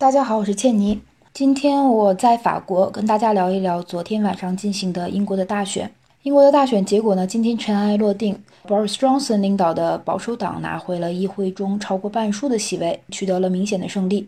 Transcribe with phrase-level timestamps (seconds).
[0.00, 0.98] 大家好，我是倩妮。
[1.34, 5.92] 今天我在法国跟大家聊一聊昨天晚上进行的英国的大选。
[6.22, 14.26] 英国的大选结果呢，今天尘埃落定，Boris Johnson 领导的保守党拿回了议会中超过半数的席位，取得了明显的胜利。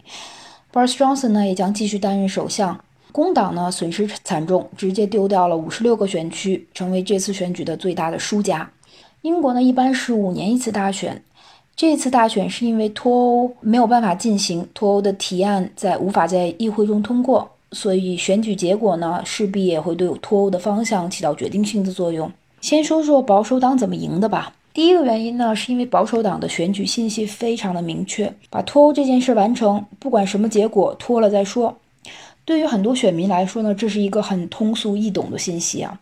[0.71, 2.79] Boris Johnson 呢也将继续担任首相。
[3.11, 8.71] 工党呢损失惨重，直接丢掉了五十六个选区，成为这次选举的最大的输家。
[9.23, 11.25] 英国呢一般是五年一次大选。
[11.83, 22.31] 这次大选是因为脱欧没有办法进行，脱欧的提案在无法在议会中通过，所以选举结果呢势必也会对脱欧的方向起到决定性的作用。
[22.61, 24.55] 先说说保守党怎么赢的吧。
[24.73, 31.77] 第一个原因呢，是因为保守党的选举信息非常的明确，把脱欧这件事完成，不管什么结果，脱了再说。
[32.45, 35.99] 对于很多选民来说呢，这是一个很通俗易懂的信息啊。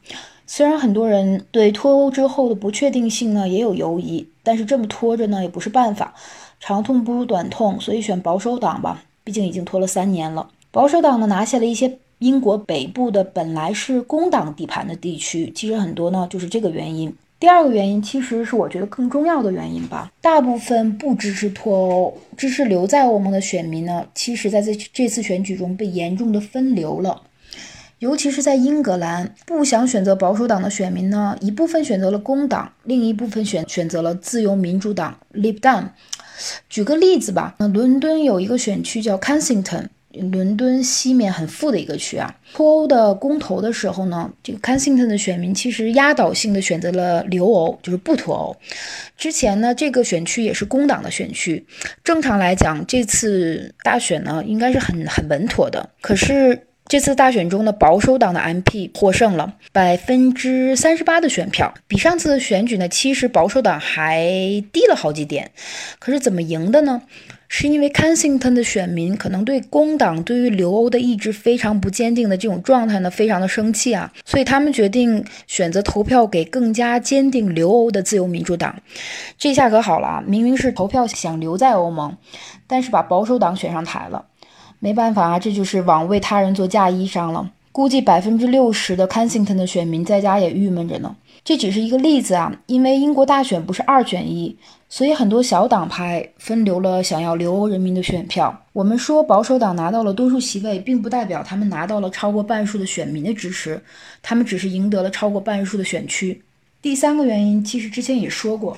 [0.47, 6.13] 虽然很多人对脱欧之后的不确定性呢也有犹疑，但是这么拖着呢也不是办法，
[6.59, 9.05] 长痛不如短痛，所以选保守党吧。
[9.23, 10.49] 毕竟已经拖了三年了。
[10.73, 17.15] 保守党呢拿下了一些英国北部的本来是工党地盘的地区，其实很多呢就是这个原因。
[17.39, 27.23] 第二个原因其实是我觉得更重要的原因吧，大部分不支持脱欧、支持留在欧盟的选民呢，其实在这这次选举中被严重的分流了。
[28.01, 35.91] 尤其是在英格兰，不想选择保守党的选民呢，一部分选择了工党，另一部分选选择了自由民主党 （Lib Dem）。
[36.71, 39.89] 举个例子吧，那伦敦有一个选区叫 Kensington，
[40.33, 42.35] 伦敦西面很富的一个区啊。
[42.55, 48.57] 脱欧的公投的时候呢，这个 Kensington 的选民其实压倒性的选择了留欧，就是不脱欧。
[49.19, 51.67] 之前呢，这个选区也是工党的选区，
[52.03, 55.91] 正常来讲，这次大选呢应该是很很稳妥的。
[56.01, 56.67] 可是。
[56.91, 64.25] 这次大选中的保守党的 MP 获胜了，百分之三十八的选票，比上次的选举呢，其实保守党还
[64.73, 65.53] 低了好几点。
[66.01, 67.03] 可是怎么赢的呢？
[67.47, 78.75] 是因为 Kensington 的选民可能对工党对于留欧的意志非常不坚定的这种状态呢，非常的生气啊，所以他们决定选择投票给更加坚定留欧的自由民主党。
[79.39, 82.17] 这下可好了啊，明明是投票想留在欧盟，
[82.67, 84.25] 但是把保守党选上台了。
[84.81, 87.49] 没办法啊，这就是枉为他人做嫁衣裳了。
[87.73, 91.15] 估计百分之六十的 Kensington 的选民在家也郁闷着呢。
[91.45, 94.55] 这只是一个例子啊，因为英国大选不是二选一，
[94.89, 98.61] 所以很多小党派分流了想要留欧人民的选票。
[98.73, 103.81] 我们说保守党拿到了多数席位，并不代表他们拿到了超过半数的选民的支持，
[104.21, 106.43] 他们只是赢得了超过半数的选区。
[106.83, 108.77] 第三个原因，其实之前也说过。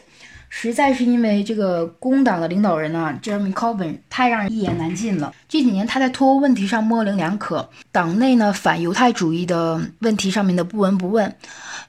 [0.55, 5.33] 实在是因为这个工党的领导人呢，Jeremy Corbyn 太让人一言难尽了。
[5.49, 11.35] 这几年他在脱欧问题上模棱两可，党内呢反犹太主义的问题上面的不闻不问。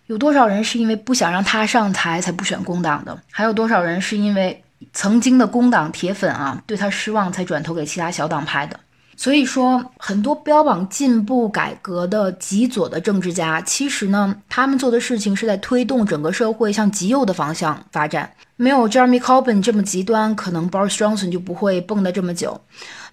[0.08, 3.16] 有多少人是因为不想让他上台才不选工党的？
[3.30, 4.64] 还有多少人是因为
[4.94, 8.80] 曾经的工党铁粉啊对他失望才转投给其他小党派的？
[9.16, 18.32] 所以说，很多标榜进步改革的极左的政治家，其实呢，他们做的事情是在推动整个社会向极右的方向发展。
[18.56, 22.60] 没有 Jeremy Corbyn 这么极端，可能 Boris Johnson 就不会蹦跶这么久；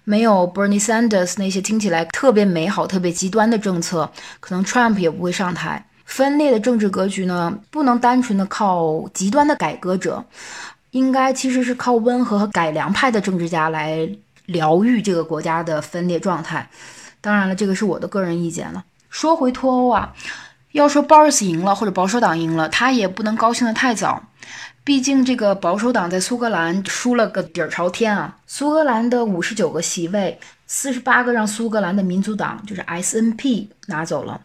[0.03, 4.09] 没有 Bernie Sanders 那些听起来特别美好、特别极端的政策，
[4.39, 5.85] 可能 Trump 也不会上台。
[6.05, 10.23] 分裂的政治格局呢，不能单纯的靠极端的改革者，
[10.91, 14.09] 应该其实是靠温和和改良派的政治家来。
[14.45, 16.69] 疗愈这个国家的分裂状态，
[17.21, 18.83] 当然了，这个是我的个人意见了。
[19.09, 20.13] 说回脱欧啊，
[20.71, 24.23] 要说 Boris 赢了或者保守党赢了，他也不能高兴得太早，
[24.83, 28.37] 毕竟这个保守党在苏格兰输了个底儿朝天啊。
[28.47, 34.41] 苏格兰的五十九个席位，四十八个让苏格兰的民族党就是 SNP 拿走了，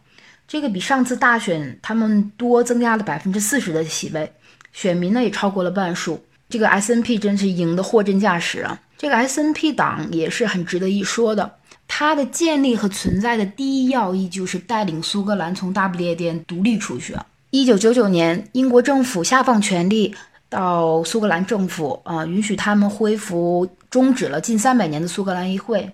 [0.48, 4.32] 这个比上次大选他们多增加了百分之四十的席位，
[4.72, 6.24] 选民呢也超过了半数。
[6.48, 8.80] 这个 SNP 真是赢得货真价实啊！
[8.98, 17.14] 这个 SNP 党也是很值得一说的，它的建立和存在的第一要义就是带领苏格兰从大不列颠独立出去。
[17.50, 20.14] 一九九九年，英国政府下放权力
[20.48, 25.90] 到苏格兰政府，啊，允许他们恢复终止了近三百年的苏格兰议会。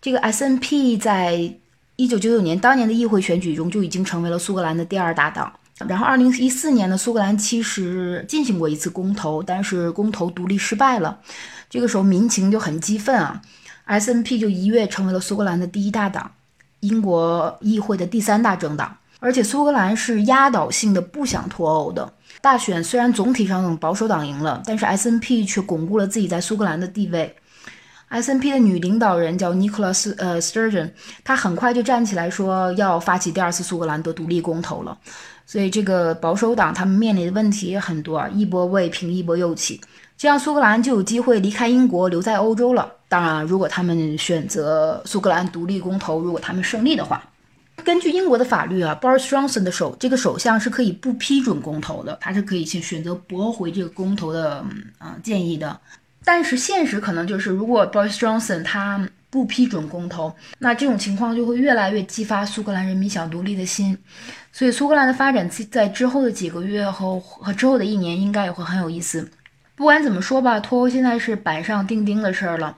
[0.00, 1.52] 这个 SNP 在
[1.96, 5.52] 一九九九年当年的议会选举中就已经成为了苏格兰的第二大党。
[5.86, 11.20] 然后，二零一四年呢，苏格兰其实进行过一次公投，但是公投独立失败了。
[11.70, 13.40] 这个时候民情就很激愤啊
[13.86, 16.32] ，SNP 就一跃成为了苏格兰的第一大党，
[16.80, 18.96] 英国议会的第三大政党。
[19.20, 22.12] 而且苏格兰是压倒性的不想脱欧的。
[22.40, 27.34] 大选虽然总体上保守党赢了，但是 SNP 却巩固了自己在苏格兰的地位。
[28.10, 30.90] SNP 的女领导人叫 Nicola 呃 Sturgeon，
[31.24, 34.96] 她很快就站起来说要发起第二次苏格兰的独立公投了。
[35.50, 39.80] 所以，这个保守党他们面临的问题也很多啊，一波未平一波又起，
[40.14, 42.92] 这样苏格兰就有机会离开英国，留在欧洲了。
[43.08, 47.24] 当然，如果他们选择苏格兰独立公投，如果他们胜利的话，
[47.82, 54.62] 根据英国的法律啊，Boris Johnson 的首这个首相是可以不批准公投的，他是可以去选择驳回这个公投的
[54.98, 55.80] 啊建议的。
[56.26, 63.96] 但是现实可能就是，如果 Boris Johnson 他不批准公投，那这种情况就会越来越激发苏格兰人民想独立的心。
[64.52, 69.30] 所以苏格兰的发展在之后的几个月后和之后的一年应该也会很有意思。
[69.74, 72.76] 不管怎么说吧，脱欧现在是板上钉钉的事儿了。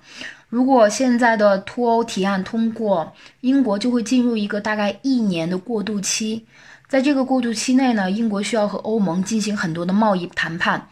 [0.48, 6.44] 如果现在的脱欧提案通过，英国就会进入一个大概一年的过渡期。
[6.88, 10.88] 在这个过渡期内呢，英国需要和欧盟进行很多的贸易谈判。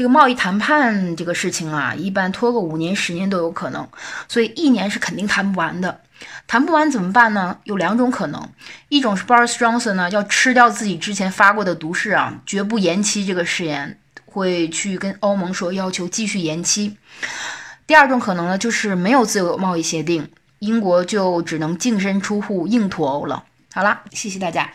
[0.00, 3.86] 这个贸易谈判这个事情啊，一般拖个五年、十年都有可能，
[4.28, 6.00] 所以一年是肯定谈不完的。
[6.46, 7.58] 谈不完怎么办呢？
[7.64, 8.48] 有两种可能，
[8.88, 13.98] 一种是 Boris Johnson 呢要吃掉自己之前发过的毒誓啊，绝不延期这个誓言。
[14.24, 16.96] 会去跟欧盟说要求继续延期。
[17.86, 20.26] 第二种可能呢，就是没有自由贸易协定，
[20.60, 23.44] 英国就只能净身出户硬脱欧了。
[23.74, 24.70] 好了，谢谢大家。